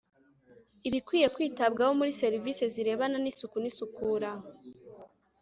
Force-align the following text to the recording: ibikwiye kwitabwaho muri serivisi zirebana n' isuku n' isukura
ibikwiye 0.87 1.27
kwitabwaho 1.35 1.91
muri 1.99 2.11
serivisi 2.21 2.63
zirebana 2.73 3.17
n' 3.19 3.29
isuku 3.31 3.55
n' 3.59 3.67
isukura 3.71 4.31